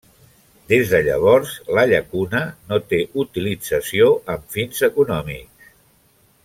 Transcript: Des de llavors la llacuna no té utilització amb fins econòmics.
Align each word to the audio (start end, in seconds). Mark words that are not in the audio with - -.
Des 0.71 0.93
de 0.93 1.01
llavors 1.07 1.51
la 1.79 1.83
llacuna 1.91 2.41
no 2.71 2.81
té 2.93 3.03
utilització 3.25 4.11
amb 4.37 4.49
fins 4.57 4.85
econòmics. 4.93 5.75